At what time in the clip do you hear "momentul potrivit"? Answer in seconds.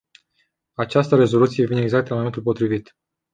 2.15-2.95